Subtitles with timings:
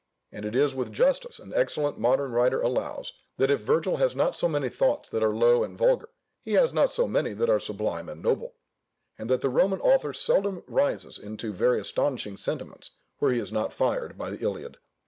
[0.31, 4.35] And it is with justice an excellent modern writer allows, that if Virgil has not
[4.35, 6.09] so many thoughts that are low and vulgar,
[6.41, 8.55] he has not so many that are sublime and noble;
[9.19, 13.73] and that the Roman author seldom rises into very astonishing sentiments where he is not
[13.73, 14.77] fired by the Iliad.